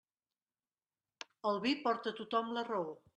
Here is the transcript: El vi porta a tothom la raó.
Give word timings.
El 1.51 1.61
vi 1.67 1.75
porta 1.85 2.13
a 2.15 2.21
tothom 2.23 2.51
la 2.57 2.65
raó. 2.71 2.93